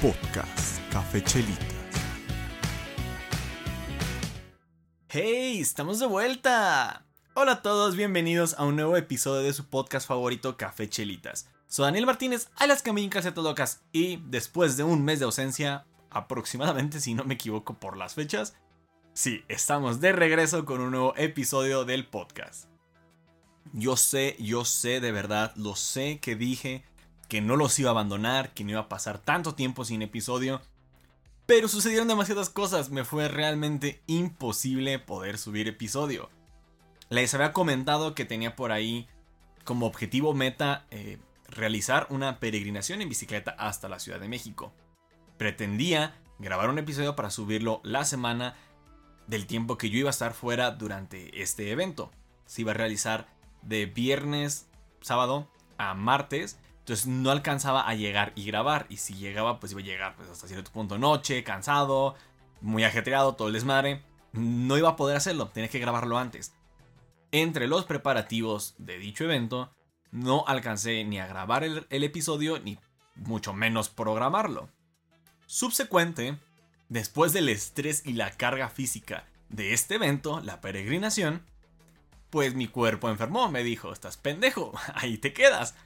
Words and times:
Podcast 0.00 0.80
Café 0.90 1.22
Chelitas. 1.22 1.66
¡Hey! 5.08 5.60
¡Estamos 5.60 5.98
de 5.98 6.06
vuelta! 6.06 7.04
Hola 7.34 7.52
a 7.52 7.62
todos, 7.62 7.96
bienvenidos 7.96 8.54
a 8.54 8.64
un 8.64 8.76
nuevo 8.76 8.96
episodio 8.96 9.42
de 9.42 9.52
su 9.52 9.68
podcast 9.68 10.08
favorito 10.08 10.56
Café 10.56 10.88
Chelitas. 10.88 11.50
Soy 11.66 11.84
Daniel 11.84 12.06
Martínez, 12.06 12.48
alias 12.56 12.80
Camín 12.80 13.10
Calcetas 13.10 13.44
Locas, 13.44 13.82
y 13.92 14.16
después 14.28 14.78
de 14.78 14.84
un 14.84 15.04
mes 15.04 15.18
de 15.18 15.26
ausencia, 15.26 15.84
aproximadamente 16.08 16.98
si 16.98 17.12
no 17.12 17.24
me 17.24 17.34
equivoco 17.34 17.74
por 17.74 17.98
las 17.98 18.14
fechas, 18.14 18.56
sí, 19.12 19.44
estamos 19.48 20.00
de 20.00 20.12
regreso 20.12 20.64
con 20.64 20.80
un 20.80 20.92
nuevo 20.92 21.14
episodio 21.18 21.84
del 21.84 22.08
podcast. 22.08 22.70
Yo 23.74 23.98
sé, 23.98 24.34
yo 24.38 24.64
sé 24.64 25.00
de 25.00 25.12
verdad, 25.12 25.52
lo 25.56 25.76
sé 25.76 26.20
que 26.20 26.36
dije 26.36 26.86
que 27.30 27.40
no 27.40 27.54
los 27.54 27.78
iba 27.78 27.90
a 27.90 27.92
abandonar, 27.92 28.52
que 28.52 28.64
no 28.64 28.72
iba 28.72 28.80
a 28.80 28.88
pasar 28.88 29.18
tanto 29.20 29.54
tiempo 29.54 29.84
sin 29.84 30.02
episodio. 30.02 30.60
Pero 31.46 31.68
sucedieron 31.68 32.08
demasiadas 32.08 32.50
cosas, 32.50 32.90
me 32.90 33.04
fue 33.04 33.28
realmente 33.28 34.02
imposible 34.08 34.98
poder 34.98 35.38
subir 35.38 35.68
episodio. 35.68 36.28
Les 37.08 37.32
había 37.32 37.52
comentado 37.52 38.16
que 38.16 38.24
tenía 38.24 38.56
por 38.56 38.72
ahí 38.72 39.08
como 39.62 39.86
objetivo 39.86 40.34
meta 40.34 40.86
eh, 40.90 41.18
realizar 41.48 42.08
una 42.10 42.40
peregrinación 42.40 43.00
en 43.00 43.08
bicicleta 43.08 43.52
hasta 43.52 43.88
la 43.88 44.00
Ciudad 44.00 44.18
de 44.18 44.28
México. 44.28 44.72
Pretendía 45.38 46.16
grabar 46.40 46.68
un 46.68 46.80
episodio 46.80 47.14
para 47.14 47.30
subirlo 47.30 47.80
la 47.84 48.04
semana 48.04 48.56
del 49.28 49.46
tiempo 49.46 49.78
que 49.78 49.88
yo 49.88 49.98
iba 50.00 50.08
a 50.08 50.10
estar 50.10 50.34
fuera 50.34 50.72
durante 50.72 51.40
este 51.40 51.70
evento. 51.70 52.10
Se 52.46 52.62
iba 52.62 52.72
a 52.72 52.74
realizar 52.74 53.28
de 53.62 53.86
viernes, 53.86 54.68
sábado 55.00 55.48
a 55.78 55.94
martes 55.94 56.58
entonces 56.90 57.06
no 57.06 57.30
alcanzaba 57.30 57.88
a 57.88 57.94
llegar 57.94 58.32
y 58.34 58.44
grabar. 58.44 58.86
Y 58.88 58.96
si 58.96 59.14
llegaba, 59.14 59.60
pues 59.60 59.70
iba 59.70 59.80
a 59.80 59.84
llegar 59.84 60.16
pues, 60.16 60.28
hasta 60.28 60.48
cierto 60.48 60.72
punto 60.72 60.98
noche, 60.98 61.44
cansado, 61.44 62.16
muy 62.60 62.82
ajetreado, 62.82 63.36
todo 63.36 63.46
el 63.46 63.54
desmadre. 63.54 64.02
No 64.32 64.76
iba 64.76 64.88
a 64.88 64.96
poder 64.96 65.16
hacerlo, 65.16 65.46
tenía 65.50 65.70
que 65.70 65.78
grabarlo 65.78 66.18
antes. 66.18 66.52
Entre 67.30 67.68
los 67.68 67.84
preparativos 67.84 68.74
de 68.78 68.98
dicho 68.98 69.22
evento, 69.22 69.72
no 70.10 70.42
alcancé 70.48 71.04
ni 71.04 71.20
a 71.20 71.28
grabar 71.28 71.62
el, 71.62 71.86
el 71.90 72.02
episodio, 72.02 72.58
ni 72.58 72.76
mucho 73.14 73.52
menos 73.52 73.88
programarlo. 73.88 74.68
Subsecuente, 75.46 76.40
después 76.88 77.32
del 77.32 77.48
estrés 77.50 78.04
y 78.04 78.14
la 78.14 78.32
carga 78.32 78.68
física 78.68 79.28
de 79.48 79.74
este 79.74 79.94
evento, 79.94 80.40
la 80.40 80.60
peregrinación, 80.60 81.46
pues 82.30 82.56
mi 82.56 82.66
cuerpo 82.66 83.08
enfermó, 83.08 83.48
me 83.48 83.62
dijo, 83.62 83.92
estás 83.92 84.16
pendejo, 84.16 84.72
ahí 84.94 85.18
te 85.18 85.32
quedas 85.32 85.76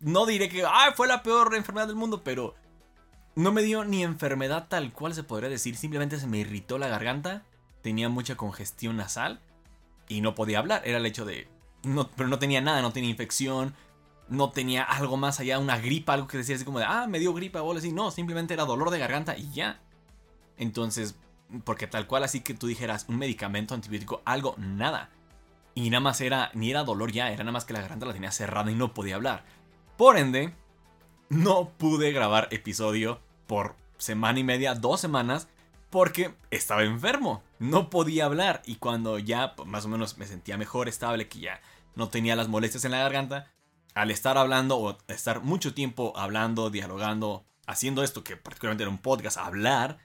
no 0.00 0.26
diré 0.26 0.48
que 0.48 0.64
fue 0.94 1.08
la 1.08 1.22
peor 1.22 1.54
enfermedad 1.54 1.86
del 1.86 1.96
mundo, 1.96 2.22
pero 2.22 2.54
no 3.34 3.52
me 3.52 3.62
dio 3.62 3.84
ni 3.84 4.02
enfermedad 4.02 4.66
tal 4.68 4.92
cual 4.92 5.14
se 5.14 5.22
podría 5.22 5.48
decir. 5.48 5.76
Simplemente 5.76 6.18
se 6.18 6.26
me 6.26 6.38
irritó 6.38 6.78
la 6.78 6.88
garganta, 6.88 7.42
tenía 7.82 8.08
mucha 8.08 8.36
congestión 8.36 8.96
nasal 8.96 9.40
y 10.08 10.20
no 10.20 10.34
podía 10.34 10.58
hablar. 10.58 10.82
Era 10.84 10.98
el 10.98 11.06
hecho 11.06 11.24
de. 11.24 11.48
No, 11.84 12.08
pero 12.10 12.28
no 12.28 12.38
tenía 12.38 12.60
nada, 12.60 12.82
no 12.82 12.92
tenía 12.92 13.10
infección, 13.10 13.74
no 14.28 14.50
tenía 14.50 14.82
algo 14.82 15.16
más 15.16 15.40
allá, 15.40 15.58
una 15.58 15.78
gripa, 15.78 16.14
algo 16.14 16.26
que 16.26 16.38
decía 16.38 16.56
así 16.56 16.64
como 16.64 16.80
de, 16.80 16.84
ah, 16.84 17.06
me 17.08 17.18
dio 17.18 17.32
gripa 17.34 17.62
o 17.62 17.76
así. 17.76 17.92
No, 17.92 18.10
simplemente 18.10 18.54
era 18.54 18.64
dolor 18.64 18.90
de 18.90 18.98
garganta 18.98 19.36
y 19.36 19.50
ya. 19.52 19.80
Entonces, 20.56 21.14
porque 21.64 21.86
tal 21.86 22.06
cual 22.06 22.24
así 22.24 22.40
que 22.40 22.54
tú 22.54 22.66
dijeras 22.66 23.06
un 23.08 23.18
medicamento 23.18 23.74
antibiótico, 23.74 24.22
algo, 24.24 24.54
nada. 24.58 25.10
Y 25.74 25.90
nada 25.90 26.00
más 26.00 26.20
era, 26.20 26.50
ni 26.54 26.70
era 26.70 26.82
dolor 26.82 27.12
ya, 27.12 27.30
era 27.30 27.44
nada 27.44 27.52
más 27.52 27.64
que 27.64 27.72
la 27.72 27.80
garganta 27.80 28.06
la 28.06 28.12
tenía 28.12 28.32
cerrada 28.32 28.70
y 28.70 28.74
no 28.74 28.92
podía 28.94 29.14
hablar. 29.14 29.44
Por 29.98 30.16
ende, 30.16 30.54
no 31.28 31.70
pude 31.70 32.12
grabar 32.12 32.46
episodio 32.52 33.20
por 33.48 33.74
semana 33.96 34.38
y 34.38 34.44
media, 34.44 34.76
dos 34.76 35.00
semanas, 35.00 35.48
porque 35.90 36.36
estaba 36.52 36.84
enfermo. 36.84 37.42
No 37.58 37.90
podía 37.90 38.26
hablar 38.26 38.62
y 38.64 38.76
cuando 38.76 39.18
ya 39.18 39.56
más 39.66 39.86
o 39.86 39.88
menos 39.88 40.16
me 40.16 40.28
sentía 40.28 40.56
mejor, 40.56 40.88
estable, 40.88 41.26
que 41.26 41.40
ya 41.40 41.60
no 41.96 42.10
tenía 42.10 42.36
las 42.36 42.46
molestias 42.46 42.84
en 42.84 42.92
la 42.92 43.00
garganta, 43.00 43.50
al 43.92 44.12
estar 44.12 44.38
hablando 44.38 44.78
o 44.78 44.98
estar 45.08 45.42
mucho 45.42 45.74
tiempo 45.74 46.12
hablando, 46.14 46.70
dialogando, 46.70 47.44
haciendo 47.66 48.04
esto 48.04 48.22
que 48.22 48.36
particularmente 48.36 48.84
era 48.84 48.92
un 48.92 48.98
podcast, 48.98 49.36
hablar, 49.36 49.98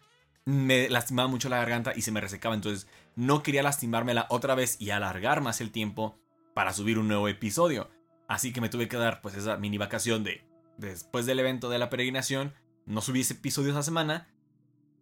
me 0.44 0.90
lastimaba 0.90 1.28
mucho 1.28 1.50
la 1.50 1.58
garganta 1.58 1.94
y 1.96 2.02
se 2.02 2.12
me 2.12 2.20
resecaba. 2.20 2.56
Entonces 2.56 2.88
no 3.16 3.44
quería 3.44 3.62
lastimármela 3.62 4.26
otra 4.32 4.56
vez 4.56 4.76
y 4.82 4.90
alargar 4.90 5.42
más 5.42 5.62
el 5.62 5.70
tiempo 5.70 6.18
para 6.56 6.74
subir 6.74 6.98
un 6.98 7.08
nuevo 7.08 7.28
episodio. 7.28 7.92
Así 8.28 8.54
que 8.54 8.62
me 8.62 8.70
tuve 8.70 8.88
que 8.88 8.98
dar 8.98 9.22
pues 9.22 9.36
esa 9.36 9.58
mini 9.58 9.78
vacación 9.78 10.24
de 10.24 10.46
después 10.78 11.26
del 11.26 11.40
evento 11.40 11.70
de 11.70 11.80
la 11.80 11.90
peregrinación, 11.90 12.54
no 12.86 13.02
subí 13.02 13.22
ese 13.22 13.34
episodio 13.34 13.72
esa 13.72 13.84
semana. 13.84 14.28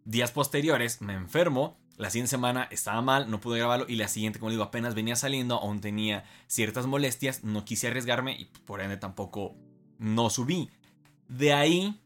Días 0.04 0.32
posteriores 0.32 1.00
me 1.00 1.14
enfermo, 1.14 1.78
la 1.96 2.10
siguiente 2.10 2.30
semana 2.30 2.68
estaba 2.70 3.02
mal, 3.02 3.30
no 3.30 3.40
pude 3.40 3.58
grabarlo 3.58 3.86
y 3.88 3.96
la 3.96 4.08
siguiente, 4.08 4.38
como 4.38 4.50
digo, 4.50 4.64
apenas 4.64 4.94
venía 4.94 5.16
saliendo, 5.16 5.56
aún 5.56 5.80
tenía 5.80 6.24
ciertas 6.46 6.86
molestias, 6.86 7.44
no 7.44 7.64
quise 7.64 7.88
arriesgarme 7.88 8.32
y 8.32 8.46
por 8.46 8.80
ende 8.80 8.96
tampoco 8.96 9.54
no 9.98 10.30
subí. 10.30 10.70
De 11.28 11.52
ahí 11.52 12.00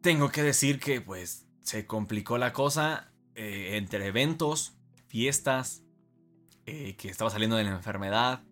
tengo 0.00 0.30
que 0.30 0.42
decir 0.42 0.78
que 0.78 1.00
pues 1.00 1.46
se 1.62 1.86
complicó 1.86 2.38
la 2.38 2.52
cosa 2.52 3.10
eh, 3.34 3.76
entre 3.76 4.06
eventos, 4.06 4.76
fiestas, 5.08 5.82
eh, 6.66 6.94
que 6.96 7.08
estaba 7.08 7.30
saliendo 7.30 7.56
de 7.56 7.64
la 7.64 7.70
enfermedad, 7.70 8.42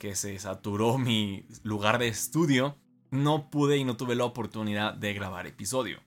que 0.00 0.16
se 0.16 0.36
saturó 0.38 0.96
mi 0.96 1.44
lugar 1.62 1.98
de 1.98 2.08
estudio, 2.08 2.78
no 3.10 3.50
pude 3.50 3.76
y 3.76 3.84
no 3.84 3.98
tuve 3.98 4.14
la 4.14 4.24
oportunidad 4.24 4.94
de 4.94 5.12
grabar 5.12 5.46
episodio. 5.46 6.00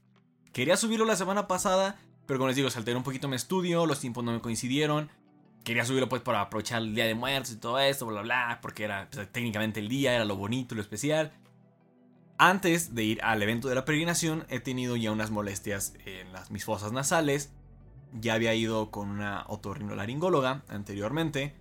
Quería 0.51 0.77
subirlo 0.77 1.05
la 1.05 1.15
semana 1.15 1.47
pasada, 1.47 1.99
pero 2.25 2.39
como 2.39 2.47
les 2.47 2.55
digo, 2.55 2.71
salté 2.71 2.95
un 2.95 3.03
poquito 3.03 3.27
mi 3.27 3.35
estudio, 3.35 3.85
los 3.85 3.99
tiempos 3.99 4.23
no 4.23 4.31
me 4.31 4.41
coincidieron. 4.41 5.11
Quería 5.63 5.85
subirlo 5.85 6.09
pues 6.09 6.23
para 6.23 6.41
aprovechar 6.41 6.81
el 6.81 6.95
Día 6.95 7.05
de 7.05 7.13
Muertos 7.13 7.51
y 7.53 7.57
todo 7.57 7.79
esto, 7.79 8.07
bla, 8.07 8.23
bla, 8.23 8.45
bla, 8.45 8.59
porque 8.63 8.83
era 8.83 9.07
pues, 9.11 9.31
técnicamente 9.31 9.79
el 9.79 9.87
día, 9.89 10.15
era 10.15 10.25
lo 10.25 10.37
bonito, 10.37 10.73
lo 10.73 10.81
especial. 10.81 11.31
Antes 12.39 12.95
de 12.95 13.03
ir 13.03 13.23
al 13.23 13.43
evento 13.43 13.69
de 13.69 13.75
la 13.75 13.85
peregrinación, 13.85 14.47
he 14.49 14.59
tenido 14.59 14.95
ya 14.95 15.11
unas 15.11 15.29
molestias 15.29 15.93
en 16.05 16.33
las, 16.33 16.49
mis 16.49 16.65
fosas 16.65 16.91
nasales. 16.91 17.53
Ya 18.11 18.33
había 18.33 18.55
ido 18.55 18.89
con 18.89 19.09
una 19.09 19.45
otorrinolaringóloga 19.47 20.63
anteriormente. 20.67 21.53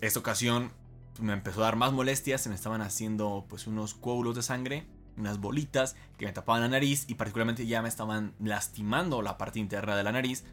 Esta 0.00 0.20
ocasión 0.20 0.72
me 1.20 1.32
empezó 1.32 1.60
a 1.60 1.64
dar 1.64 1.76
más 1.76 1.92
molestias, 1.92 2.42
se 2.42 2.48
me 2.48 2.54
estaban 2.54 2.82
haciendo 2.82 3.46
pues 3.48 3.66
unos 3.66 3.94
coágulos 3.94 4.36
de 4.36 4.42
sangre, 4.42 4.86
unas 5.16 5.40
bolitas 5.40 5.96
que 6.16 6.26
me 6.26 6.32
tapaban 6.32 6.62
la 6.62 6.68
nariz 6.68 7.04
y 7.08 7.14
particularmente 7.14 7.66
ya 7.66 7.82
me 7.82 7.88
estaban 7.88 8.34
lastimando 8.38 9.22
la 9.22 9.38
parte 9.38 9.58
interna 9.58 9.96
de 9.96 10.04
la 10.04 10.12
nariz. 10.12 10.44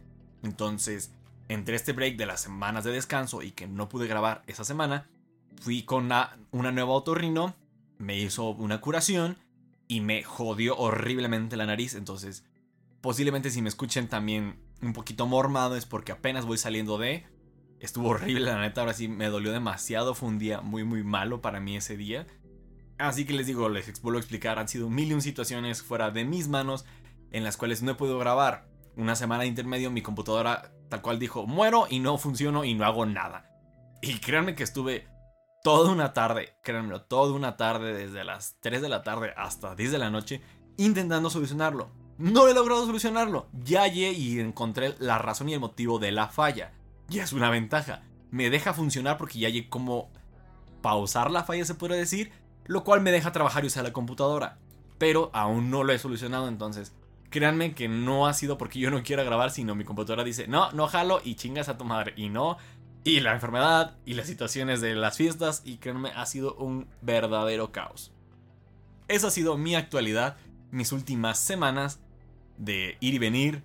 Entonces, 0.43 1.11
entre 1.47 1.75
este 1.75 1.93
break 1.93 2.17
de 2.17 2.25
las 2.25 2.41
semanas 2.41 2.83
de 2.83 2.91
descanso 2.91 3.41
y 3.41 3.51
que 3.51 3.67
no 3.67 3.89
pude 3.89 4.07
grabar 4.07 4.43
esa 4.47 4.63
semana, 4.63 5.07
fui 5.61 5.83
con 5.83 6.05
una, 6.05 6.37
una 6.51 6.71
nueva 6.71 6.93
otorrino, 6.93 7.55
me 7.97 8.17
hizo 8.17 8.49
una 8.49 8.81
curación 8.81 9.37
y 9.87 10.01
me 10.01 10.23
jodió 10.23 10.77
horriblemente 10.77 11.57
la 11.57 11.65
nariz. 11.65 11.95
Entonces, 11.95 12.43
posiblemente 13.01 13.51
si 13.51 13.61
me 13.61 13.69
escuchen 13.69 14.07
también 14.07 14.59
un 14.81 14.93
poquito 14.93 15.27
mormado 15.27 15.75
es 15.75 15.85
porque 15.85 16.11
apenas 16.11 16.45
voy 16.45 16.57
saliendo 16.57 16.97
de 16.97 17.25
Estuvo 17.79 18.09
horrible, 18.09 18.45
la 18.45 18.61
neta, 18.61 18.81
ahora 18.81 18.93
sí 18.93 19.07
me 19.07 19.27
dolió 19.27 19.51
demasiado. 19.51 20.15
Fue 20.15 20.29
un 20.29 20.39
día 20.39 20.61
muy, 20.61 20.83
muy 20.83 21.03
malo 21.03 21.41
para 21.41 21.59
mí 21.59 21.75
ese 21.75 21.97
día. 21.97 22.27
Así 22.97 23.25
que 23.25 23.33
les 23.33 23.47
digo, 23.47 23.67
les 23.67 24.01
vuelvo 24.01 24.17
a 24.17 24.21
explicar, 24.21 24.57
han 24.57 24.67
sido 24.67 24.89
mil 24.89 25.11
y 25.11 25.13
un 25.13 25.21
situaciones 25.21 25.81
fuera 25.81 26.11
de 26.11 26.23
mis 26.23 26.47
manos 26.47 26.85
en 27.31 27.43
las 27.43 27.57
cuales 27.57 27.83
no 27.83 27.91
he 27.91 27.95
podido 27.95 28.17
grabar. 28.17 28.67
Una 28.95 29.15
semana 29.15 29.41
de 29.41 29.49
intermedio 29.49 29.91
mi 29.91 30.01
computadora 30.01 30.71
tal 30.89 31.01
cual 31.01 31.19
dijo, 31.19 31.45
muero 31.45 31.87
y 31.89 31.99
no 31.99 32.17
funciono 32.17 32.63
y 32.63 32.73
no 32.73 32.85
hago 32.85 33.05
nada. 33.05 33.49
Y 34.01 34.19
créanme 34.19 34.55
que 34.55 34.63
estuve 34.63 35.07
toda 35.63 35.91
una 35.91 36.13
tarde, 36.13 36.53
créanme, 36.63 36.97
toda 36.99 37.33
una 37.33 37.57
tarde 37.57 37.93
desde 37.93 38.23
las 38.23 38.57
3 38.61 38.81
de 38.81 38.89
la 38.89 39.03
tarde 39.03 39.33
hasta 39.35 39.75
10 39.75 39.91
de 39.91 39.97
la 39.97 40.09
noche 40.09 40.41
intentando 40.77 41.29
solucionarlo. 41.29 41.89
No 42.17 42.47
he 42.47 42.53
logrado 42.53 42.85
solucionarlo. 42.85 43.49
Ya 43.51 43.81
hallé 43.81 44.11
y 44.13 44.39
encontré 44.39 44.95
la 44.99 45.17
razón 45.17 45.49
y 45.49 45.53
el 45.53 45.59
motivo 45.59 45.99
de 45.99 46.13
la 46.13 46.29
falla 46.29 46.71
ya 47.07 47.23
es 47.23 47.33
una 47.33 47.49
ventaja. 47.49 48.03
Me 48.31 48.49
deja 48.49 48.73
funcionar 48.73 49.17
porque 49.17 49.39
ya 49.39 49.47
hay 49.47 49.63
como 49.67 50.09
pausar 50.81 51.31
la 51.31 51.43
falla, 51.43 51.65
se 51.65 51.75
puede 51.75 51.97
decir, 51.97 52.31
lo 52.65 52.83
cual 52.83 53.01
me 53.01 53.11
deja 53.11 53.31
trabajar 53.31 53.63
y 53.63 53.67
usar 53.67 53.83
la 53.83 53.93
computadora. 53.93 54.57
Pero 54.97 55.29
aún 55.33 55.69
no 55.69 55.83
lo 55.83 55.93
he 55.93 55.99
solucionado, 55.99 56.47
entonces 56.47 56.93
créanme 57.29 57.73
que 57.73 57.89
no 57.89 58.27
ha 58.27 58.33
sido 58.33 58.57
porque 58.57 58.79
yo 58.79 58.91
no 58.91 59.03
quiera 59.03 59.23
grabar, 59.23 59.51
sino 59.51 59.75
mi 59.75 59.83
computadora 59.83 60.23
dice, 60.23 60.47
no, 60.47 60.71
no 60.71 60.87
jalo 60.87 61.21
y 61.23 61.35
chingas 61.35 61.69
a 61.69 61.77
tu 61.77 61.83
madre. 61.83 62.13
Y 62.15 62.29
no, 62.29 62.57
y 63.03 63.19
la 63.19 63.33
enfermedad 63.33 63.97
y 64.05 64.13
las 64.13 64.27
situaciones 64.27 64.81
de 64.81 64.95
las 64.95 65.17
fiestas, 65.17 65.61
y 65.65 65.77
créanme, 65.77 66.11
ha 66.15 66.25
sido 66.25 66.55
un 66.55 66.87
verdadero 67.01 67.71
caos. 67.71 68.11
Esa 69.07 69.27
ha 69.27 69.31
sido 69.31 69.57
mi 69.57 69.75
actualidad, 69.75 70.37
mis 70.71 70.91
últimas 70.91 71.37
semanas 71.37 71.99
de 72.57 72.97
ir 73.01 73.13
y 73.13 73.19
venir. 73.19 73.63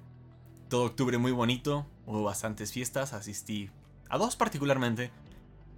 Todo 0.69 0.85
octubre 0.85 1.17
muy 1.19 1.33
bonito, 1.33 1.87
Hubo 2.11 2.25
bastantes 2.25 2.73
fiestas, 2.73 3.13
asistí 3.13 3.71
a 4.09 4.19
dos 4.19 4.35
particularmente. 4.35 5.13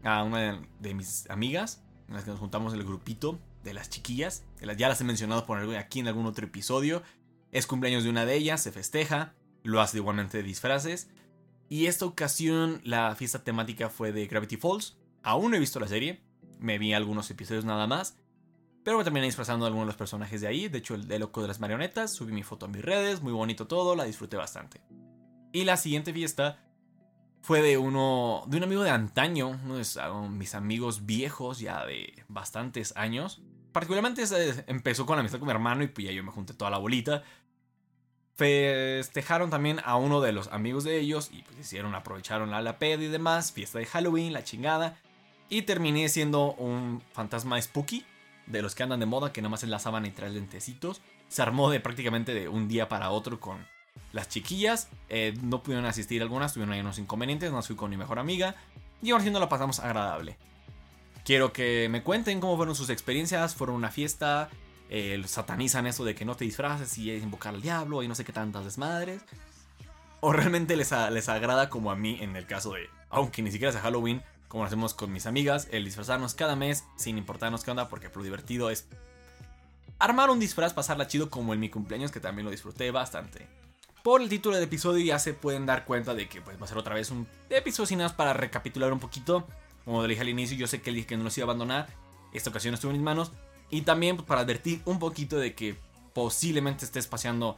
A 0.03 0.23
una 0.23 0.59
de, 0.81 0.95
mis 0.95 1.29
amigas, 1.29 1.85
en 2.09 2.15
las 2.15 2.25
que 2.25 2.31
nos 2.31 2.41
juntamos 2.41 2.73
el 2.73 2.85
grupito 2.85 3.39
de 3.63 3.75
las 3.75 3.91
chiquillas. 3.91 4.43
Ya 4.79 4.89
las 4.89 4.99
he 5.03 5.05
mencionado 5.05 5.45
por 5.45 5.59
aquí 5.77 6.01
en 6.01 6.09
algún 6.09 6.25
otro 6.25 6.47
episodio. 6.47 7.03
Es 7.51 7.67
cumpleaños 7.67 8.05
de 8.05 8.09
una 8.09 8.25
de 8.25 8.35
ellas, 8.35 8.63
se 8.63 8.73
festeja, 8.73 9.35
lo 9.63 9.83
hace 9.83 9.99
igualmente 9.99 10.39
de 10.39 10.43
disfraces. 10.43 11.11
Y 11.69 11.85
esta 11.85 12.07
ocasión 12.07 12.81
la 12.83 13.15
fiesta 13.15 13.45
temática 13.45 13.91
fue 13.91 14.11
de 14.11 14.27
Gravity 14.27 14.57
Falls. 14.57 14.97
Aún 15.23 15.51
no 15.51 15.59
he 15.59 15.61
visto 15.61 15.81
la 15.81 15.89
serie, 15.89 16.23
me 16.59 16.79
vi 16.79 16.95
algunos 16.95 17.31
episodios 17.31 17.67
nada 17.67 17.87
más. 17.87 18.17
Pero 18.85 18.97
me 18.97 19.05
terminé 19.05 19.27
disfrazando 19.27 19.67
a 19.67 19.69
algunos 19.69 19.85
de 19.85 19.91
los 19.91 19.97
personajes 19.97 20.41
de 20.41 20.47
ahí. 20.47 20.69
De 20.69 20.79
hecho, 20.79 20.95
el 20.95 21.07
de 21.07 21.19
loco 21.19 21.43
de 21.43 21.49
las 21.49 21.61
marionetas. 21.61 22.11
Subí 22.11 22.33
mi 22.33 22.43
foto 22.43 22.65
a 22.65 22.69
mis 22.71 22.83
redes. 22.83 23.21
Muy 23.21 23.35
bonito 23.35 23.67
todo. 23.67 23.95
La 23.95 24.05
disfruté 24.05 24.39
bastante. 24.39 24.81
Y 25.53 25.65
la 25.65 25.77
siguiente 25.77 26.13
fiesta 26.13 26.59
fue 27.43 27.61
de 27.61 27.77
uno. 27.77 28.45
de 28.47 28.57
un 28.57 28.63
amigo 28.63 28.83
de 28.83 28.91
antaño. 28.91 29.49
Uno 29.49 29.77
de 29.77 30.29
mis 30.31 30.55
amigos 30.55 31.05
viejos, 31.07 31.61
ya 31.61 31.85
de 31.85 32.25
bastantes 32.29 32.97
años. 32.97 33.43
Particularmente 33.73 34.25
empezó 34.67 35.07
con 35.07 35.17
la 35.17 35.21
amistad 35.21 35.39
con 35.39 35.47
mi 35.47 35.53
hermano. 35.53 35.83
Y 35.83 35.89
pues 35.89 36.07
ya 36.07 36.13
yo 36.13 36.25
me 36.25 36.31
junté 36.31 36.55
toda 36.55 36.71
la 36.71 36.79
bolita. 36.79 37.23
Festejaron 38.37 39.51
también 39.51 39.81
a 39.85 39.97
uno 39.97 40.21
de 40.21 40.33
los 40.33 40.49
amigos 40.49 40.85
de 40.85 40.99
ellos. 40.99 41.31
Y 41.33 41.43
pues 41.43 41.59
hicieron, 41.59 41.95
aprovecharon 41.95 42.51
la, 42.51 42.63
la 42.63 42.77
y 42.81 42.97
demás. 43.09 43.53
Fiesta 43.53 43.79
de 43.79 43.87
Halloween, 43.87 44.33
la 44.33 44.45
chingada. 44.45 44.97
Y 45.51 45.63
terminé 45.63 46.09
siendo 46.09 46.55
un 46.55 47.03
fantasma 47.13 47.61
spooky 47.61 48.07
de 48.47 48.63
los 48.63 48.75
que 48.75 48.83
andan 48.83 49.01
de 49.01 49.07
moda, 49.07 49.33
que 49.33 49.43
nada 49.43 49.51
más 49.51 49.63
enlazaban 49.63 50.07
y 50.07 50.11
traen 50.11 50.35
lentecitos. 50.35 51.03
Se 51.29 51.43
armó 51.43 51.71
de 51.71 51.81
prácticamente 51.81 52.33
de 52.33 52.49
un 52.49 52.69
día 52.69 52.89
para 52.89 53.11
otro 53.11 53.39
con 53.39 53.67
las 54.13 54.29
chiquillas. 54.29 54.89
Eh, 55.09 55.35
no 55.43 55.63
pudieron 55.63 55.87
asistir 55.87 56.23
algunas, 56.23 56.53
tuvieron 56.53 56.73
ahí 56.73 56.81
unos 56.81 56.99
inconvenientes, 56.99 57.51
no 57.51 57.63
fui 57.63 57.77
con 57.77 57.91
mi 57.91 57.97
mejor 57.97 58.19
amiga. 58.19 58.55
Y 59.03 59.11
ahora 59.11 59.25
sí 59.25 59.31
nos 59.31 59.41
la 59.41 59.49
pasamos 59.49 59.81
agradable. 59.81 60.37
Quiero 61.25 61.53
que 61.53 61.89
me 61.91 62.03
cuenten 62.03 62.41
cómo 62.41 62.57
fueron 62.57 62.75
sus 62.75 62.91
experiencias, 62.91 63.55
fueron 63.55 63.77
una 63.77 63.91
fiesta, 63.91 64.49
eh, 64.91 65.23
satanizan 65.27 65.87
eso 65.87 66.05
de 66.05 66.15
que 66.15 66.25
no 66.25 66.37
te 66.37 66.45
disfraces 66.45 66.99
y 66.99 67.11
es 67.11 67.23
invocar 67.23 67.55
al 67.55 67.63
diablo 67.63 68.03
y 68.03 68.09
no 68.09 68.15
sé 68.15 68.25
qué 68.25 68.33
tantas 68.33 68.65
desmadres. 68.65 69.23
O 70.21 70.33
realmente 70.33 70.77
les, 70.77 70.93
les 71.11 71.29
agrada 71.29 71.69
como 71.69 71.91
a 71.91 71.97
mí 71.97 72.19
en 72.21 72.37
el 72.37 72.47
caso 72.47 72.75
de, 72.75 72.89
aunque 73.11 73.43
ni 73.43 73.51
siquiera 73.51 73.73
sea 73.73 73.81
Halloween, 73.81 74.23
como 74.49 74.65
lo 74.65 74.67
hacemos 74.67 74.95
con 74.95 75.13
mis 75.13 75.27
amigas, 75.27 75.69
el 75.73 75.85
disfrazarnos 75.85 76.35
cada 76.35 76.57
mes 76.57 76.85
sin 76.97 77.19
importarnos 77.19 77.65
qué 77.65 77.71
onda, 77.71 77.89
porque 77.89 78.11
lo 78.15 78.23
divertido 78.23 78.71
es 78.71 78.87
armar 79.99 80.31
un 80.31 80.39
disfraz, 80.39 80.75
pasarla 80.75 81.07
chido 81.07 81.31
como 81.31 81.55
en 81.55 81.61
mi 81.61 81.71
cumpleaños, 81.71 82.11
que 82.11 82.21
también 82.21 82.45
lo 82.45 82.51
disfruté 82.51 82.91
bastante. 82.91 83.49
Por 84.03 84.21
el 84.21 84.29
título 84.29 84.57
del 84.57 84.65
episodio 84.65 85.05
ya 85.05 85.19
se 85.19 85.33
pueden 85.33 85.65
dar 85.65 85.85
cuenta 85.85 86.13
de 86.15 86.29
que 86.29 86.41
pues, 86.41 86.61
va 86.61 86.65
a 86.65 86.69
ser 86.69 86.77
otra 86.77 86.95
vez 86.95 87.11
un 87.11 87.27
episodio 87.51 87.87
sin 87.87 87.99
nada 87.99 88.17
para 88.17 88.33
recapitular 88.33 88.93
un 88.93 88.99
poquito. 88.99 89.47
Como 89.85 90.03
le 90.03 90.09
dije 90.09 90.23
al 90.23 90.29
inicio, 90.29 90.57
yo 90.57 90.67
sé 90.67 90.83
que 90.83 90.91
dije 90.91 91.07
que 91.07 91.17
no 91.17 91.25
los 91.25 91.39
iba 91.39 91.45
a 91.45 91.51
abandonar. 91.51 91.89
Esta 92.33 92.51
ocasión 92.51 92.75
estuvo 92.75 92.91
en 92.91 92.97
mis 92.97 93.05
manos. 93.05 93.31
Y 93.71 93.83
también 93.83 94.17
pues, 94.17 94.27
para 94.27 94.41
advertir 94.41 94.83
un 94.87 94.99
poquito 94.99 95.37
de 95.37 95.55
que 95.55 95.77
posiblemente 96.15 96.85
esté 96.85 96.99
espaciando 96.99 97.57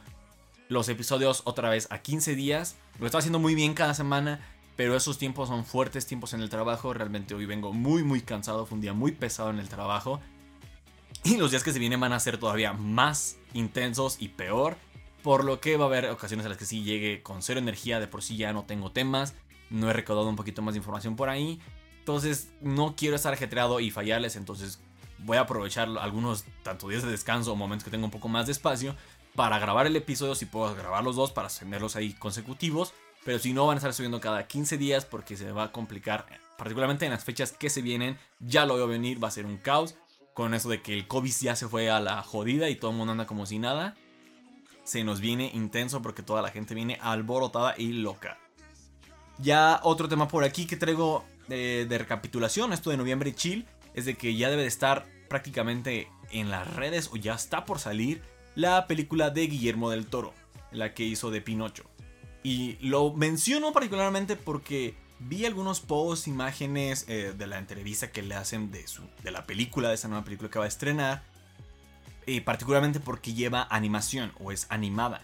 los 0.69 0.87
episodios 0.87 1.41
otra 1.45 1.69
vez 1.69 1.87
a 1.89 1.99
15 1.99 2.35
días. 2.35 2.75
Lo 2.99 3.07
estoy 3.07 3.19
haciendo 3.19 3.39
muy 3.39 3.55
bien 3.55 3.73
cada 3.73 3.95
semana. 3.95 4.39
Pero 4.75 4.95
esos 4.95 5.17
tiempos 5.17 5.47
son 5.47 5.65
fuertes 5.65 6.05
tiempos 6.05 6.33
en 6.33 6.41
el 6.41 6.49
trabajo. 6.49 6.93
Realmente 6.93 7.33
hoy 7.33 7.45
vengo 7.45 7.73
muy, 7.73 8.03
muy 8.03 8.21
cansado. 8.21 8.65
Fue 8.65 8.75
un 8.75 8.81
día 8.81 8.93
muy 8.93 9.13
pesado 9.13 9.49
en 9.49 9.59
el 9.59 9.69
trabajo. 9.69 10.19
Y 11.23 11.37
los 11.37 11.49
días 11.49 11.63
que 11.63 11.71
se 11.71 11.79
vienen 11.79 11.99
van 11.99 12.13
a 12.13 12.19
ser 12.19 12.37
todavía 12.37 12.73
más 12.73 13.37
intensos 13.53 14.17
y 14.19 14.27
peor. 14.27 14.77
Por 15.25 15.43
lo 15.43 15.59
que 15.59 15.75
va 15.75 15.85
a 15.85 15.87
haber 15.87 16.11
ocasiones 16.11 16.45
en 16.45 16.51
las 16.51 16.59
que 16.59 16.65
sí 16.65 16.83
llegue 16.83 17.23
con 17.23 17.41
cero 17.41 17.59
energía. 17.59 17.99
De 17.99 18.07
por 18.07 18.21
sí 18.21 18.37
ya 18.37 18.53
no 18.53 18.65
tengo 18.65 18.91
temas. 18.91 19.33
No 19.71 19.89
he 19.89 19.93
recaudado 19.93 20.29
un 20.29 20.35
poquito 20.35 20.61
más 20.61 20.75
de 20.75 20.77
información 20.77 21.15
por 21.15 21.29
ahí. 21.29 21.59
Entonces 21.97 22.51
no 22.61 22.95
quiero 22.95 23.15
estar 23.15 23.33
ajetreado 23.33 23.79
y 23.79 23.89
fallarles. 23.89 24.35
Entonces 24.35 24.79
voy 25.17 25.37
a 25.37 25.41
aprovechar 25.41 25.89
algunos 25.99 26.45
tanto 26.61 26.89
días 26.89 27.01
de 27.01 27.09
descanso 27.09 27.53
o 27.53 27.55
momentos 27.55 27.83
que 27.85 27.89
tengo 27.89 28.05
un 28.05 28.11
poco 28.11 28.27
más 28.27 28.45
de 28.45 28.51
espacio. 28.51 28.95
Para 29.33 29.57
grabar 29.57 29.87
el 29.87 29.95
episodio. 29.95 30.35
Si 30.35 30.45
puedo 30.45 30.75
grabar 30.75 31.03
los 31.03 31.15
dos 31.15 31.31
para 31.31 31.47
tenerlos 31.47 31.95
ahí 31.95 32.13
consecutivos. 32.13 32.93
Pero 33.23 33.39
si 33.39 33.51
no, 33.51 33.65
van 33.65 33.77
a 33.77 33.79
estar 33.79 33.95
subiendo 33.95 34.21
cada 34.21 34.45
15 34.45 34.77
días 34.77 35.05
porque 35.05 35.37
se 35.37 35.51
va 35.51 35.63
a 35.63 35.71
complicar, 35.71 36.27
particularmente 36.55 37.05
en 37.05 37.11
las 37.11 37.23
fechas 37.23 37.51
que 37.51 37.71
se 37.71 37.81
vienen. 37.81 38.19
Ya 38.41 38.67
lo 38.67 38.75
veo 38.75 38.85
venir, 38.85 39.23
va 39.23 39.29
a 39.29 39.31
ser 39.31 39.47
un 39.47 39.57
caos. 39.57 39.95
Con 40.35 40.53
eso 40.53 40.69
de 40.69 40.83
que 40.83 40.93
el 40.93 41.07
COVID 41.07 41.33
ya 41.41 41.55
se 41.55 41.67
fue 41.67 41.89
a 41.89 41.99
la 41.99 42.21
jodida 42.21 42.69
y 42.69 42.75
todo 42.75 42.91
el 42.91 42.97
mundo 42.97 43.13
anda 43.13 43.25
como 43.25 43.47
si 43.47 43.57
nada. 43.57 43.95
Se 44.85 45.03
nos 45.03 45.19
viene 45.19 45.51
intenso 45.53 46.01
porque 46.01 46.23
toda 46.23 46.41
la 46.41 46.49
gente 46.51 46.73
viene 46.73 46.97
alborotada 47.01 47.75
y 47.77 47.91
loca. 47.91 48.37
Ya 49.39 49.81
otro 49.83 50.07
tema 50.07 50.29
por 50.29 50.45
aquí 50.45 50.65
que 50.65 50.77
traigo 50.77 51.25
de, 51.49 51.85
de 51.85 51.97
recapitulación, 51.97 52.71
esto 52.71 52.89
de 52.89 52.97
noviembre 52.97 53.35
chill, 53.35 53.65
es 53.93 54.05
de 54.05 54.15
que 54.15 54.37
ya 54.37 54.49
debe 54.49 54.61
de 54.61 54.69
estar 54.69 55.05
prácticamente 55.27 56.07
en 56.31 56.49
las 56.49 56.73
redes 56.73 57.09
o 57.11 57.17
ya 57.17 57.33
está 57.33 57.65
por 57.65 57.79
salir 57.79 58.21
la 58.55 58.87
película 58.87 59.29
de 59.29 59.47
Guillermo 59.47 59.89
del 59.89 60.05
Toro, 60.05 60.33
la 60.71 60.93
que 60.93 61.03
hizo 61.03 61.31
de 61.31 61.41
Pinocho. 61.41 61.83
Y 62.43 62.77
lo 62.79 63.11
menciono 63.13 63.73
particularmente 63.73 64.35
porque 64.35 64.95
vi 65.19 65.45
algunos 65.45 65.79
posts, 65.79 66.27
imágenes 66.27 67.05
eh, 67.07 67.33
de 67.35 67.47
la 67.47 67.57
entrevista 67.57 68.11
que 68.11 68.21
le 68.21 68.35
hacen 68.35 68.71
de, 68.71 68.87
su, 68.87 69.01
de 69.23 69.31
la 69.31 69.45
película, 69.45 69.89
de 69.89 69.95
esa 69.95 70.07
nueva 70.07 70.23
película 70.23 70.49
que 70.49 70.59
va 70.59 70.65
a 70.65 70.67
estrenar. 70.67 71.23
Y 72.25 72.41
particularmente 72.41 72.99
porque 72.99 73.33
lleva 73.33 73.67
animación 73.69 74.31
o 74.39 74.51
es 74.51 74.67
animada. 74.69 75.21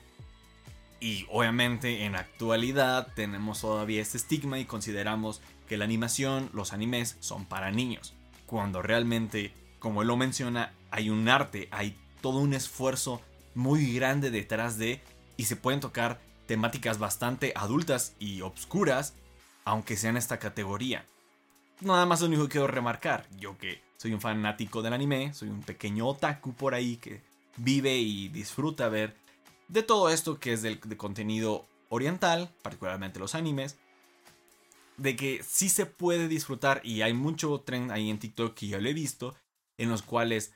Y 1.00 1.26
obviamente 1.32 2.06
en 2.06 2.14
la 2.14 2.20
actualidad 2.20 3.08
tenemos 3.16 3.62
todavía 3.62 4.02
este 4.02 4.18
estigma 4.18 4.60
y 4.60 4.66
consideramos 4.66 5.42
que 5.68 5.78
la 5.78 5.86
animación, 5.86 6.50
los 6.54 6.74
animes 6.74 7.18
son 7.22 7.46
para 7.46 7.72
niños. 7.72 8.14
Cuando 8.46 8.82
realmente, 8.82 9.54
como 9.80 10.02
él 10.04 10.10
lo 10.10 10.18
menciona, 10.18 10.74
hay 10.92 11.10
un 11.10 11.28
arte, 11.28 11.70
hay 11.72 11.98
todo 12.22 12.38
un 12.38 12.54
esfuerzo 12.54 13.22
muy 13.56 13.94
grande 13.94 14.30
detrás 14.30 14.78
de 14.78 15.02
y 15.38 15.46
se 15.46 15.56
pueden 15.56 15.80
tocar 15.80 16.20
temáticas 16.46 17.00
bastante 17.00 17.54
adultas 17.56 18.14
y 18.20 18.42
obscuras, 18.42 19.16
aunque 19.66 19.98
sean 19.98 20.18
esta 20.18 20.38
categoría. 20.38 21.06
Nada 21.80 22.06
más 22.06 22.22
lo 22.22 22.28
único 22.28 22.44
que 22.44 22.52
quiero 22.52 22.68
remarcar, 22.68 23.26
yo 23.40 23.58
que 23.58 23.82
soy 24.02 24.14
un 24.14 24.20
fanático 24.20 24.82
del 24.82 24.94
anime, 24.94 25.32
soy 25.36 25.50
un 25.50 25.62
pequeño 25.62 26.08
otaku 26.08 26.54
por 26.54 26.74
ahí 26.74 26.98
que 26.98 27.22
vive 27.58 27.98
y 27.98 28.30
disfruta 28.30 28.90
ver 28.90 29.16
de 29.68 29.84
todo 29.84 30.10
esto 30.10 30.40
que 30.40 30.54
es 30.54 30.64
del, 30.64 30.80
de 30.80 30.98
contenido 30.98 31.68
oriental, 31.90 32.50
particularmente 32.64 33.20
los 33.20 33.36
animes, 33.36 33.78
de 34.98 35.16
que 35.16 35.44
sí 35.48 35.70
se 35.70 35.86
puede 35.86 36.28
disfrutar 36.28 36.82
y 36.84 37.04
hay 37.04 37.14
mucho 37.14 37.60
tren 37.60 37.92
ahí 37.92 38.10
en 38.10 38.18
TikTok 38.18 38.56
que 38.56 38.70
yo 38.70 38.82
lo 38.82 38.90
he 38.90 38.94
visto, 38.94 39.36
en 39.78 39.90
los 39.90 40.02
cuales 40.02 40.56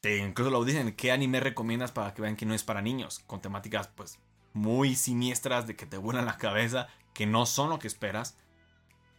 te 0.00 0.16
incluso 0.16 0.50
lo 0.50 0.64
dicen, 0.64 0.96
¿qué 0.96 1.12
anime 1.12 1.40
recomiendas 1.40 1.92
para 1.92 2.14
que 2.14 2.22
vean 2.22 2.36
que 2.36 2.46
no 2.46 2.54
es 2.54 2.64
para 2.64 2.80
niños? 2.80 3.18
Con 3.26 3.42
temáticas 3.42 3.88
pues 3.88 4.18
muy 4.54 4.96
siniestras 4.96 5.66
de 5.66 5.76
que 5.76 5.84
te 5.84 5.98
vuelan 5.98 6.24
la 6.24 6.38
cabeza, 6.38 6.88
que 7.12 7.26
no 7.26 7.44
son 7.44 7.68
lo 7.68 7.78
que 7.78 7.86
esperas. 7.86 8.38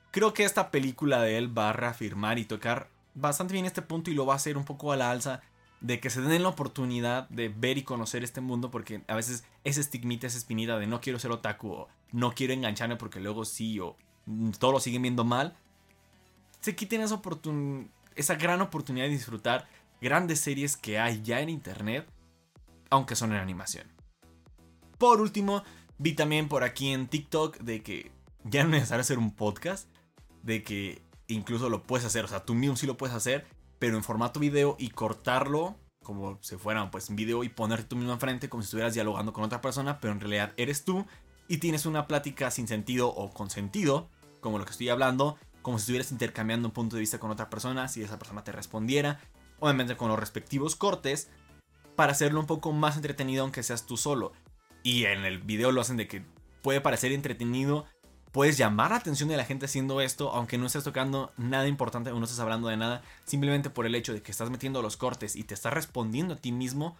Creo 0.09 0.33
que 0.33 0.43
esta 0.43 0.71
película 0.71 1.21
de 1.21 1.37
él 1.37 1.55
va 1.55 1.69
a 1.69 1.73
reafirmar 1.73 2.39
y 2.39 2.45
tocar 2.45 2.89
bastante 3.15 3.53
bien 3.53 3.65
este 3.65 3.81
punto 3.81 4.11
y 4.11 4.13
lo 4.13 4.25
va 4.25 4.33
a 4.33 4.37
hacer 4.37 4.57
un 4.57 4.65
poco 4.65 4.91
a 4.91 4.97
la 4.97 5.11
alza 5.11 5.41
de 5.81 5.99
que 5.99 6.09
se 6.09 6.21
den 6.21 6.43
la 6.43 6.49
oportunidad 6.49 7.29
de 7.29 7.49
ver 7.49 7.77
y 7.77 7.83
conocer 7.83 8.23
este 8.23 8.41
mundo 8.41 8.69
porque 8.69 9.01
a 9.07 9.15
veces 9.15 9.43
ese 9.63 9.81
estigmita, 9.81 10.27
esa 10.27 10.37
espinita 10.37 10.77
de 10.77 10.87
no 10.87 10.99
quiero 10.99 11.19
ser 11.19 11.31
otaku 11.31 11.71
o 11.71 11.87
no 12.11 12.31
quiero 12.33 12.53
engancharme 12.53 12.97
porque 12.97 13.19
luego 13.19 13.45
sí 13.45 13.79
o 13.79 13.95
todo 14.59 14.73
lo 14.73 14.79
siguen 14.79 15.03
viendo 15.03 15.23
mal, 15.23 15.55
se 16.59 16.75
quiten 16.75 17.01
esa, 17.01 17.21
esa 18.15 18.35
gran 18.35 18.61
oportunidad 18.61 19.05
de 19.05 19.11
disfrutar 19.11 19.67
grandes 20.01 20.39
series 20.39 20.77
que 20.77 20.99
hay 20.99 21.21
ya 21.21 21.39
en 21.39 21.49
internet, 21.49 22.07
aunque 22.89 23.15
son 23.15 23.31
en 23.31 23.39
animación. 23.39 23.87
Por 24.97 25.21
último, 25.21 25.63
vi 25.97 26.13
también 26.13 26.49
por 26.49 26.63
aquí 26.63 26.89
en 26.89 27.07
TikTok 27.07 27.57
de 27.59 27.81
que 27.81 28.11
ya 28.43 28.63
no 28.63 28.69
es 28.69 28.81
necesario 28.81 29.01
hacer 29.01 29.17
un 29.17 29.33
podcast, 29.33 29.87
de 30.43 30.63
que 30.63 31.01
incluso 31.29 31.69
lo 31.69 31.83
puedes 31.83 32.05
hacer, 32.05 32.25
o 32.25 32.27
sea, 32.27 32.43
tú 32.43 32.53
mismo 32.53 32.75
sí 32.75 32.85
lo 32.85 32.97
puedes 32.97 33.15
hacer, 33.15 33.47
pero 33.79 33.95
en 33.95 34.03
formato 34.03 34.39
video 34.39 34.75
y 34.77 34.89
cortarlo 34.89 35.77
como 36.03 36.39
si 36.41 36.55
fuera 36.55 36.89
pues 36.89 37.09
un 37.09 37.15
video 37.15 37.43
y 37.43 37.49
ponerte 37.49 37.83
tú 37.83 37.95
mismo 37.95 38.13
enfrente 38.13 38.49
como 38.49 38.63
si 38.63 38.67
estuvieras 38.67 38.93
dialogando 38.93 39.31
con 39.31 39.43
otra 39.43 39.61
persona, 39.61 39.99
pero 39.99 40.13
en 40.13 40.19
realidad 40.19 40.53
eres 40.57 40.83
tú 40.83 41.05
y 41.47 41.57
tienes 41.57 41.85
una 41.85 42.07
plática 42.07 42.51
sin 42.51 42.67
sentido 42.67 43.09
o 43.09 43.31
con 43.31 43.49
sentido, 43.49 44.09
como 44.39 44.57
lo 44.57 44.65
que 44.65 44.71
estoy 44.71 44.89
hablando, 44.89 45.37
como 45.61 45.77
si 45.77 45.83
estuvieras 45.83 46.11
intercambiando 46.11 46.67
un 46.67 46.73
punto 46.73 46.95
de 46.95 47.01
vista 47.01 47.19
con 47.19 47.31
otra 47.31 47.49
persona, 47.49 47.87
si 47.87 48.01
esa 48.01 48.17
persona 48.17 48.43
te 48.43 48.51
respondiera, 48.51 49.19
obviamente 49.59 49.97
con 49.97 50.09
los 50.09 50.19
respectivos 50.19 50.75
cortes, 50.75 51.29
para 51.95 52.13
hacerlo 52.13 52.39
un 52.39 52.47
poco 52.47 52.71
más 52.71 52.95
entretenido 52.95 53.43
aunque 53.43 53.63
seas 53.63 53.85
tú 53.85 53.97
solo. 53.97 54.31
Y 54.83 55.05
en 55.05 55.25
el 55.25 55.39
video 55.39 55.71
lo 55.71 55.81
hacen 55.81 55.97
de 55.97 56.07
que 56.07 56.23
puede 56.61 56.81
parecer 56.81 57.11
entretenido. 57.11 57.85
Puedes 58.31 58.57
llamar 58.57 58.91
la 58.91 58.97
atención 58.97 59.27
de 59.27 59.37
la 59.37 59.45
gente 59.45 59.65
haciendo 59.65 60.01
esto, 60.01 60.31
aunque 60.31 60.59
no 60.59 60.67
estés 60.67 60.83
tocando 60.83 61.31
nada 61.37 61.67
importante 61.67 62.11
o 62.11 62.19
no 62.19 62.25
estés 62.25 62.39
hablando 62.39 62.67
de 62.67 62.77
nada. 62.77 63.01
Simplemente 63.25 63.71
por 63.71 63.87
el 63.87 63.95
hecho 63.95 64.13
de 64.13 64.21
que 64.21 64.31
estás 64.31 64.51
metiendo 64.51 64.83
los 64.83 64.97
cortes 64.97 65.35
y 65.35 65.43
te 65.43 65.55
estás 65.55 65.73
respondiendo 65.73 66.35
a 66.35 66.37
ti 66.37 66.51
mismo, 66.51 66.95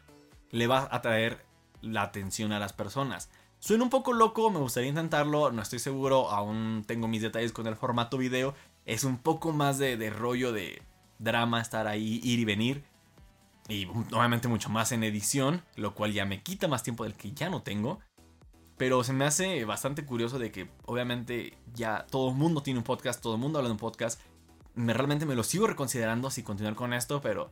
le 0.50 0.66
va 0.66 0.80
a 0.80 0.96
atraer 0.96 1.46
la 1.82 2.02
atención 2.02 2.52
a 2.52 2.60
las 2.60 2.74
personas. 2.74 3.30
Suena 3.60 3.84
un 3.84 3.90
poco 3.92 4.14
loco, 4.14 4.50
me 4.50 4.60
gustaría 4.60 4.90
intentarlo, 4.90 5.52
no 5.52 5.62
estoy 5.62 5.80
seguro, 5.80 6.30
aún 6.30 6.84
tengo 6.88 7.08
mis 7.08 7.22
detalles 7.22 7.52
con 7.52 7.68
el 7.68 7.76
formato 7.76 8.18
video. 8.18 8.56
Es 8.86 9.04
un 9.04 9.18
poco 9.18 9.52
más 9.52 9.78
de, 9.78 9.98
de 9.98 10.10
rollo 10.10 10.52
de 10.52 10.82
drama 11.20 11.62
estar 11.62 11.86
ahí, 11.86 12.22
ir 12.24 12.40
y 12.40 12.46
venir. 12.46 12.84
y 13.68 13.86
obviamente 13.86 14.48
mucho 14.48 14.70
más 14.70 14.92
en 14.94 15.04
edición, 15.04 15.62
lo 15.76 15.94
cual 15.94 16.12
ya 16.12 16.26
me 16.26 16.42
quita 16.42 16.68
más 16.68 16.82
tiempo 16.82 17.04
del 17.04 17.14
que 17.14 17.34
ya 17.34 17.52
no 17.52 17.62
tengo. 17.62 18.00
Pero 18.80 19.04
se 19.04 19.12
me 19.12 19.26
hace 19.26 19.66
bastante 19.66 20.06
curioso 20.06 20.40
de 20.40 20.54
que 20.54 20.70
obviamente 20.86 21.58
ya 21.76 22.08
todo 22.10 22.30
el 22.30 22.36
mundo 22.36 22.64
tiene 22.64 22.78
un 22.80 22.86
podcast, 22.86 23.22
todo 23.22 23.34
el 23.36 23.42
mundo 23.42 23.60
habla 23.60 23.68
de 23.68 23.74
un 23.74 23.78
podcast. 23.78 24.22
Me, 24.74 24.94
realmente 24.94 25.26
me 25.26 25.36
lo 25.36 25.44
sigo 25.44 25.68
reconsiderando 25.68 26.32
si 26.32 26.44
continuar 26.44 26.76
con 26.76 26.94
esto, 26.94 27.20
pero 27.20 27.52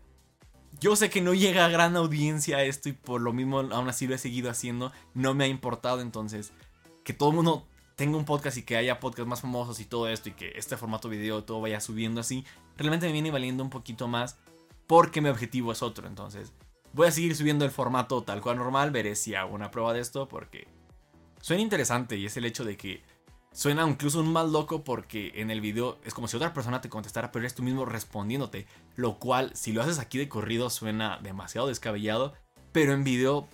yo 0.80 0.96
sé 0.96 1.10
que 1.10 1.20
no 1.20 1.34
llega 1.34 1.66
a 1.66 1.70
gran 1.70 1.98
audiencia 1.98 2.64
esto 2.64 2.88
y 2.88 2.94
por 2.94 3.20
lo 3.20 3.34
mismo 3.34 3.60
aún 3.60 3.90
así 3.90 4.08
lo 4.08 4.16
he 4.16 4.18
seguido 4.18 4.50
haciendo. 4.50 4.94
No 5.14 5.34
me 5.34 5.44
ha 5.44 5.48
importado 5.48 6.00
entonces 6.00 6.54
que 7.04 7.12
todo 7.12 7.32
el 7.32 7.36
mundo 7.36 7.68
tenga 7.98 8.16
un 8.16 8.24
podcast 8.24 8.56
y 8.56 8.64
que 8.64 8.78
haya 8.78 9.02
podcasts 9.02 9.28
más 9.28 9.42
famosos 9.42 9.82
y 9.82 9.86
todo 9.86 10.08
esto 10.08 10.30
y 10.30 10.32
que 10.32 10.54
este 10.56 10.78
formato 10.78 11.10
video 11.10 11.44
todo 11.44 11.60
vaya 11.60 11.82
subiendo 11.82 12.22
así. 12.22 12.46
Realmente 12.78 13.06
me 13.06 13.12
viene 13.12 13.32
valiendo 13.32 13.66
un 13.66 13.70
poquito 13.70 14.08
más 14.08 14.38
porque 14.88 15.20
mi 15.20 15.28
objetivo 15.28 15.74
es 15.74 15.82
otro. 15.82 16.08
Entonces 16.08 16.54
voy 16.94 17.08
a 17.08 17.12
seguir 17.12 17.36
subiendo 17.36 17.66
el 17.66 17.72
formato 17.72 18.24
tal 18.24 18.40
cual 18.40 18.56
normal. 18.56 18.92
Veré 18.92 19.18
si 19.18 19.36
hago 19.36 19.54
una 19.54 19.72
prueba 19.72 19.92
de 19.92 20.00
esto 20.00 20.30
porque 20.30 20.77
suena 21.42 21.62
interesante 21.62 22.18
y 22.18 22.26
es 22.26 22.38
el 22.38 22.46
hecho 22.46 22.66
de 22.66 22.78
que 22.78 23.04
suena 23.52 23.88
incluso 23.88 24.20
un 24.20 24.32
más 24.32 24.50
loco 24.50 24.84
porque 24.84 25.32
en 25.36 25.50
el 25.50 25.62
video 25.62 26.00
es 26.04 26.14
como 26.14 26.28
si 26.28 26.38
otra 26.38 26.54
persona 26.54 26.82
te 26.82 26.90
contestara, 26.90 27.32
pero 27.32 27.44
eres 27.44 27.56
tú 27.56 27.64
mismo 27.64 27.86
respondiéndote. 27.86 28.68
Lo 28.96 29.20
cual, 29.20 29.52
si 29.56 29.72
lo 29.72 29.82
haces 29.82 30.00
aquí 30.00 30.18
de 30.18 30.30
corrido, 30.30 30.70
suena 30.70 31.20
demasiado 31.22 31.68
descabellado. 31.68 32.34
Pero 32.72 32.94
en 32.94 33.04
video, 33.04 33.48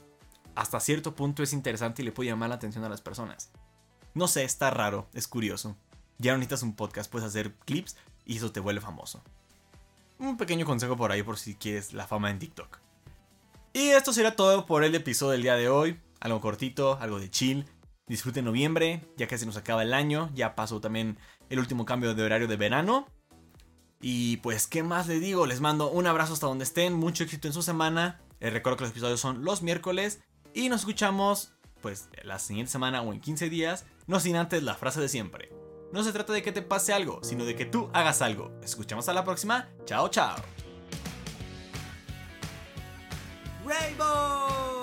hasta 0.55 0.79
cierto 0.79 1.15
punto 1.15 1.43
es 1.43 1.53
interesante 1.53 2.01
y 2.01 2.05
le 2.05 2.11
puede 2.11 2.29
llamar 2.29 2.49
la 2.49 2.55
atención 2.55 2.83
a 2.83 2.89
las 2.89 3.01
personas. 3.01 3.51
No 4.13 4.27
sé, 4.27 4.43
está 4.43 4.69
raro, 4.69 5.07
es 5.13 5.27
curioso. 5.27 5.75
Ya 6.17 6.31
no 6.31 6.37
necesitas 6.37 6.63
un 6.63 6.75
podcast, 6.75 7.11
puedes 7.11 7.27
hacer 7.27 7.55
clips 7.65 7.95
y 8.25 8.37
eso 8.37 8.51
te 8.51 8.59
vuelve 8.59 8.81
famoso. 8.81 9.23
Un 10.19 10.37
pequeño 10.37 10.65
consejo 10.65 10.95
por 10.95 11.11
ahí 11.11 11.23
por 11.23 11.37
si 11.37 11.55
quieres 11.55 11.93
la 11.93 12.07
fama 12.07 12.29
en 12.29 12.39
TikTok. 12.39 12.79
Y 13.73 13.89
esto 13.89 14.13
será 14.13 14.35
todo 14.35 14.65
por 14.65 14.83
el 14.83 14.93
episodio 14.93 15.31
del 15.31 15.41
día 15.41 15.55
de 15.55 15.67
hoy. 15.67 15.99
Algo 16.19 16.39
cortito, 16.39 16.97
algo 17.01 17.19
de 17.19 17.31
chill. 17.31 17.65
Disfruten 18.07 18.45
noviembre, 18.45 19.07
ya 19.17 19.27
se 19.37 19.45
nos 19.45 19.57
acaba 19.57 19.83
el 19.83 19.93
año, 19.93 20.29
ya 20.33 20.55
pasó 20.55 20.81
también 20.81 21.17
el 21.49 21.59
último 21.59 21.85
cambio 21.85 22.13
de 22.13 22.23
horario 22.23 22.47
de 22.47 22.57
verano. 22.57 23.07
Y 24.01 24.37
pues, 24.37 24.67
¿qué 24.67 24.83
más 24.83 25.07
les 25.07 25.21
digo? 25.21 25.45
Les 25.45 25.61
mando 25.61 25.89
un 25.89 26.05
abrazo 26.07 26.33
hasta 26.33 26.47
donde 26.47 26.65
estén, 26.65 26.93
mucho 26.93 27.23
éxito 27.23 27.47
en 27.47 27.53
su 27.53 27.61
semana. 27.61 28.19
Les 28.39 28.51
recuerdo 28.51 28.77
que 28.77 28.83
los 28.83 28.91
episodios 28.91 29.21
son 29.21 29.45
los 29.45 29.61
miércoles 29.61 30.21
y 30.53 30.67
nos 30.67 30.81
escuchamos 30.81 31.53
pues 31.81 32.09
la 32.23 32.39
siguiente 32.39 32.71
semana 32.71 33.01
o 33.01 33.13
en 33.13 33.19
15 33.19 33.49
días, 33.49 33.85
no 34.07 34.19
sin 34.19 34.35
antes 34.35 34.63
la 34.63 34.75
frase 34.75 35.01
de 35.01 35.09
siempre. 35.09 35.51
No 35.91 36.03
se 36.03 36.11
trata 36.11 36.33
de 36.33 36.41
que 36.41 36.51
te 36.51 36.61
pase 36.61 36.91
algo, 36.91 37.19
sino 37.23 37.45
de 37.45 37.55
que 37.55 37.65
tú 37.65 37.89
hagas 37.93 38.21
algo. 38.21 38.51
Escuchamos 38.63 39.07
a 39.09 39.13
la 39.13 39.23
próxima. 39.23 39.69
Chao, 39.85 40.09
chao. 40.09 40.35
Rainbow! 43.65 44.82